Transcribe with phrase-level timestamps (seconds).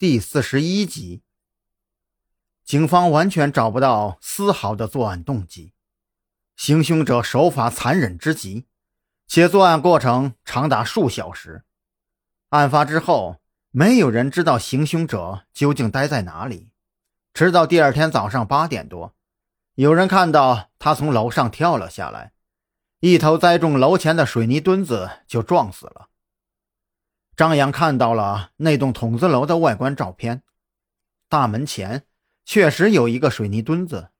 [0.00, 1.20] 第四十一集，
[2.64, 5.74] 警方完全找不到丝毫的作案动机，
[6.56, 8.64] 行凶者手法残忍之极，
[9.26, 11.66] 且作案过程长达数小时。
[12.48, 13.42] 案发之后，
[13.72, 16.70] 没有人知道行凶者究竟待在哪里，
[17.34, 19.14] 直到第二天早上八点多，
[19.74, 22.32] 有人看到他从楼上跳了下来，
[23.00, 26.08] 一头栽中楼前的水泥墩子，就撞死了。
[27.40, 30.42] 张扬看到了那栋筒子楼的外观照片，
[31.26, 32.04] 大门前
[32.44, 34.10] 确实有一个水泥墩子。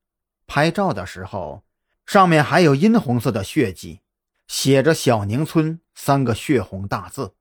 [0.47, 1.62] 拍照的时候，
[2.06, 4.01] 上面还有殷红色的血迹，
[4.48, 7.34] 写着“小宁村”三个血红大字，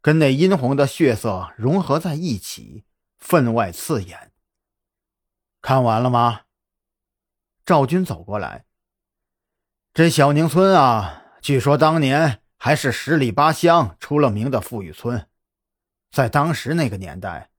[0.00, 2.84] 跟那殷红的血色融合在一起，
[3.18, 4.30] 分外刺眼。
[5.60, 6.42] 看完了吗？
[7.66, 8.66] 赵军走过来。
[9.92, 12.41] 这小宁村啊，据说当年。
[12.64, 15.26] 还是十里八乡出了名的富裕村，
[16.12, 17.50] 在当时那个年代，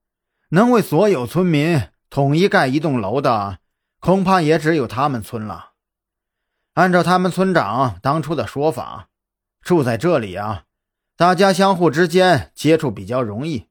[0.52, 3.60] 能为所有村民统一盖一栋楼的，
[4.00, 5.74] 恐怕也只有他们村了。
[6.76, 9.10] 按照他们村长当初的说法，
[9.60, 10.64] 住在这里啊，
[11.18, 13.68] 大家相互之间接触比较容易，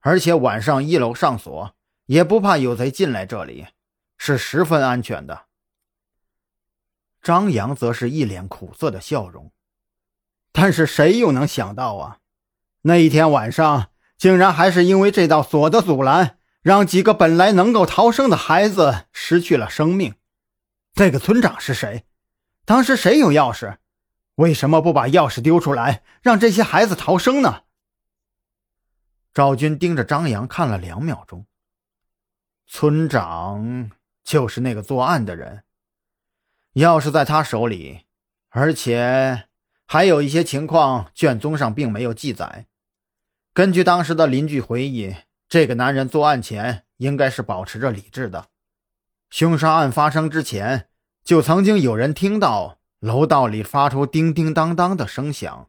[0.00, 3.68] 而且晚上一楼上锁，也不怕有贼进来这里，
[4.18, 5.46] 是十分安全的。
[7.22, 9.50] 张扬则是一脸苦涩的笑容。
[10.58, 12.20] 但是谁又能想到啊？
[12.80, 20.14] 那一天晚上，竟然还是因为这道锁的阻拦，让几个本来能够逃生的孩子失去了生命。
[20.94, 22.06] 那个村长是谁？
[22.64, 23.76] 当时谁有钥匙？
[24.36, 27.64] 为什么不把钥匙丢出来，让这些孩子逃生呢？
[29.34, 31.44] 赵军盯着张扬看了两秒钟。
[32.66, 33.90] 村长
[34.24, 35.64] 就是那个作案的人，
[36.72, 38.06] 钥匙在他手里，
[38.48, 39.45] 而且。
[39.88, 42.66] 还有一些情况，卷宗上并没有记载。
[43.54, 45.14] 根据当时的邻居回忆，
[45.48, 48.48] 这个男人作案前应该是保持着理智的。
[49.30, 50.88] 凶杀案发生之前，
[51.22, 55.68] 就曾经有人听到楼道里发出叮叮当当的声响，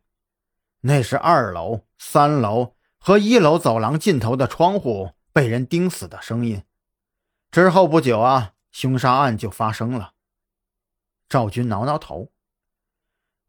[0.82, 6.64] 那是二楼、三楼和一楼走廊尽头的窗户被人钉死的声音。
[7.52, 10.14] 之后不久啊，凶杀案就发生了。
[11.30, 12.32] 赵军挠挠头。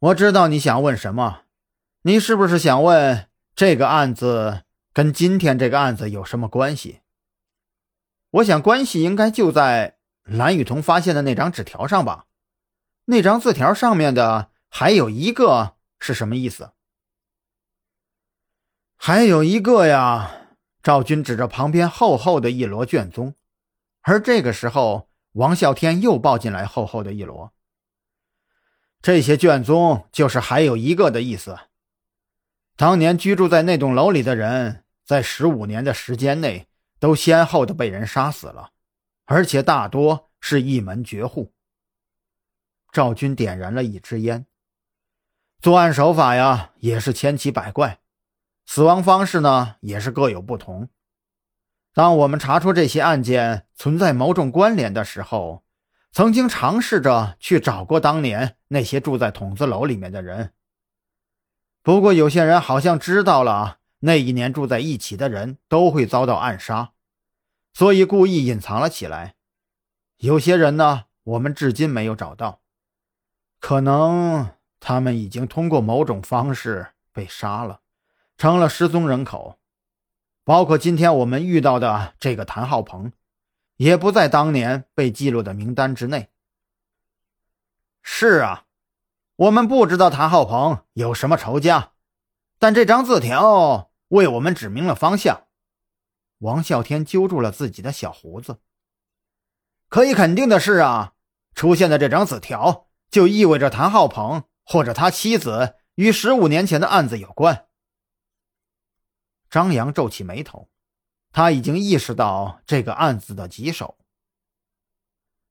[0.01, 1.41] 我知道你想问什么，
[2.03, 3.27] 你是不是想问
[3.57, 7.01] 这个案子跟今天这个案子有什么关系？
[8.31, 12.27] 我想关系应该就在蓝雨桐发现的那张纸条上吧。
[13.07, 16.71] 那张字条上面的还有一个是什么意思？
[18.97, 20.31] 还有一个呀，
[20.81, 23.35] 赵军指着旁边厚厚的一摞卷宗，
[24.03, 27.51] 而这个时候，王啸天又抱进来厚厚的一摞。
[29.01, 31.59] 这些卷宗就是还有一个的意思。
[32.77, 38.71] 当年居住在那栋楼里的人，在十五年的时间内，都先后的被人杀死了，
[39.25, 41.53] 而且大多是一门绝户。
[42.93, 44.47] 赵军点燃了一支烟。
[45.61, 48.01] 作案手法呀，也是千奇百怪，
[48.67, 50.89] 死亡方式呢，也是各有不同。
[51.93, 55.65] 当我们查出这些案件存在某种关联的时候，
[56.11, 60.53] 曾经尝试着去找过当年那些住在筒子楼里面的人，
[61.83, 66.93] 不过有些人好像知道了那一年住在一起的人都会遭到暗杀，
[67.73, 69.37] 所以故意隐藏了起来。
[70.17, 72.61] 有些人呢，我们至今没有找到，
[73.61, 77.81] 可能他们已经通过某种方式被杀了，
[78.37, 79.59] 成了失踪人口，
[80.43, 83.13] 包括今天我们遇到的这个谭浩鹏。
[83.79, 86.29] 也不在当年被记录的名单之内。
[88.03, 88.67] 是啊，
[89.37, 91.93] 我们不知道谭浩鹏有什么仇家，
[92.59, 95.47] 但这张字条为我们指明了方向。
[96.39, 98.61] 王啸天揪住了自己的小胡子。
[99.89, 101.15] 可以肯定的是啊，
[101.55, 107.67] 出现的这张字条就意味着谭浩鹏或者他妻子与十五年前的案子有关。
[109.49, 110.69] 张扬皱起眉头。
[111.39, 113.97] 他已经意识到这个案子的棘手。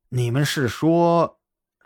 [0.09, 1.39] 你们是说，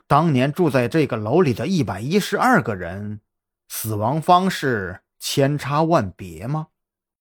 [0.08, 3.22] 当年住在这个楼里的一百一十二个人，
[3.70, 6.70] 死亡方式千差万别吗？